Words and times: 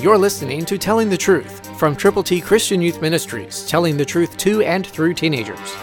You're 0.00 0.16
listening 0.16 0.64
to 0.66 0.78
Telling 0.78 1.10
the 1.10 1.16
Truth 1.16 1.76
from 1.76 1.96
Triple 1.96 2.22
T 2.22 2.40
Christian 2.40 2.80
Youth 2.80 3.02
Ministries, 3.02 3.66
telling 3.66 3.96
the 3.96 4.04
truth 4.04 4.36
to 4.36 4.62
and 4.62 4.86
through 4.86 5.14
teenagers. 5.14 5.74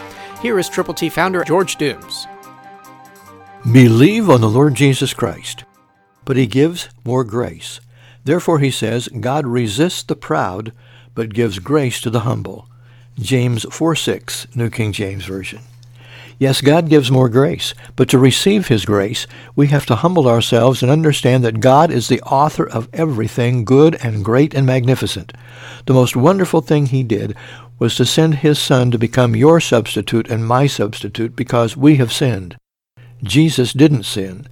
Here 0.41 0.57
is 0.57 0.69
Triple 0.69 0.93
T 0.93 1.09
founder 1.09 1.43
George 1.43 1.75
Dooms. 1.75 2.25
Believe 3.69 4.29
on 4.29 4.39
the 4.39 4.47
Lord 4.47 4.73
Jesus 4.73 5.13
Christ, 5.13 5.65
but 6.23 6.37
he 6.37 6.47
gives 6.47 6.87
more 7.03 7.25
grace. 7.25 7.81
Therefore 8.23 8.59
he 8.59 8.71
says, 8.71 9.09
God 9.09 9.45
resists 9.45 10.03
the 10.03 10.15
proud, 10.15 10.71
but 11.13 11.33
gives 11.33 11.59
grace 11.59 11.99
to 11.99 12.09
the 12.09 12.21
humble. 12.21 12.69
James 13.19 13.65
4 13.69 13.97
6, 13.97 14.47
New 14.55 14.69
King 14.69 14.93
James 14.93 15.25
Version. 15.25 15.59
Yes, 16.37 16.59
God 16.59 16.89
gives 16.89 17.09
more 17.09 17.29
grace, 17.29 17.73
but 17.95 18.09
to 18.09 18.19
receive 18.19 18.67
His 18.67 18.83
grace, 18.83 19.25
we 19.55 19.67
have 19.67 19.85
to 19.85 19.95
humble 19.95 20.27
ourselves 20.27 20.83
and 20.83 20.91
understand 20.91 21.45
that 21.45 21.61
God 21.61 21.91
is 21.91 22.07
the 22.07 22.21
author 22.21 22.67
of 22.67 22.89
everything 22.91 23.63
good 23.63 23.95
and 24.03 24.25
great 24.25 24.53
and 24.53 24.65
magnificent. 24.65 25.31
The 25.85 25.93
most 25.93 26.15
wonderful 26.15 26.59
thing 26.59 26.87
He 26.87 27.03
did 27.03 27.35
was 27.79 27.95
to 27.95 28.05
send 28.05 28.35
His 28.35 28.59
Son 28.59 28.91
to 28.91 28.97
become 28.97 29.35
your 29.35 29.61
substitute 29.61 30.29
and 30.29 30.45
my 30.45 30.67
substitute 30.67 31.37
because 31.37 31.77
we 31.77 31.95
have 31.97 32.11
sinned. 32.11 32.57
Jesus 33.23 33.71
didn't 33.71 34.03
sin, 34.03 34.45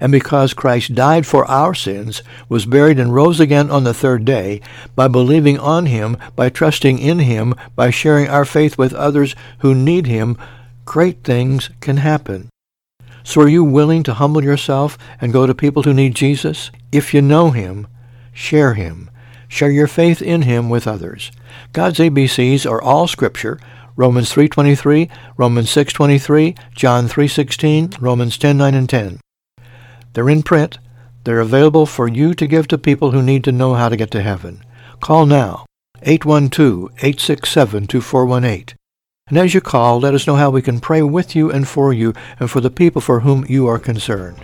and 0.00 0.10
because 0.10 0.52
Christ 0.54 0.96
died 0.96 1.24
for 1.24 1.44
our 1.46 1.72
sins, 1.72 2.22
was 2.48 2.66
buried 2.66 2.98
and 2.98 3.14
rose 3.14 3.38
again 3.38 3.70
on 3.70 3.84
the 3.84 3.94
third 3.94 4.24
day, 4.24 4.60
by 4.96 5.06
believing 5.06 5.58
on 5.58 5.86
Him, 5.86 6.16
by 6.34 6.48
trusting 6.48 6.98
in 6.98 7.20
Him, 7.20 7.54
by 7.76 7.90
sharing 7.90 8.28
our 8.28 8.44
faith 8.44 8.76
with 8.76 8.92
others 8.92 9.36
who 9.60 9.72
need 9.72 10.06
Him, 10.06 10.36
great 10.88 11.22
things 11.22 11.70
can 11.82 11.98
happen. 11.98 12.48
So 13.22 13.42
are 13.42 13.48
you 13.48 13.62
willing 13.62 14.02
to 14.04 14.14
humble 14.14 14.42
yourself 14.42 14.96
and 15.20 15.34
go 15.34 15.46
to 15.46 15.54
people 15.54 15.82
who 15.82 15.92
need 15.92 16.14
Jesus? 16.14 16.70
If 16.90 17.12
you 17.12 17.20
know 17.20 17.50
him, 17.50 17.86
share 18.32 18.72
him. 18.72 19.10
Share 19.48 19.70
your 19.70 19.86
faith 19.86 20.22
in 20.22 20.40
him 20.42 20.70
with 20.70 20.86
others. 20.86 21.30
God's 21.74 21.98
ABCs 21.98 22.64
are 22.64 22.80
all 22.80 23.06
scripture. 23.06 23.60
Romans 23.96 24.32
3.23, 24.32 25.10
Romans 25.36 25.68
6.23, 25.68 26.56
John 26.74 27.06
3.16, 27.06 28.00
Romans 28.00 28.38
10.9 28.38 28.74
and 28.74 28.88
10. 28.88 29.20
They're 30.14 30.30
in 30.30 30.42
print. 30.42 30.78
They're 31.24 31.40
available 31.40 31.84
for 31.84 32.08
you 32.08 32.32
to 32.32 32.46
give 32.46 32.66
to 32.68 32.78
people 32.78 33.10
who 33.10 33.22
need 33.22 33.44
to 33.44 33.52
know 33.52 33.74
how 33.74 33.90
to 33.90 33.96
get 33.96 34.10
to 34.12 34.22
heaven. 34.22 34.64
Call 35.00 35.26
now, 35.26 35.66
812-867-2418. 36.02 38.77
And 39.28 39.38
as 39.38 39.54
you 39.54 39.60
call, 39.60 40.00
let 40.00 40.14
us 40.14 40.26
know 40.26 40.34
how 40.36 40.50
we 40.50 40.62
can 40.62 40.80
pray 40.80 41.02
with 41.02 41.36
you 41.36 41.50
and 41.50 41.68
for 41.68 41.92
you 41.92 42.14
and 42.40 42.50
for 42.50 42.60
the 42.60 42.70
people 42.70 43.00
for 43.00 43.20
whom 43.20 43.44
you 43.48 43.66
are 43.66 43.78
concerned. 43.78 44.36